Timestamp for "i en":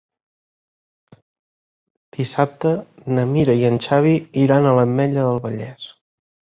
3.63-3.81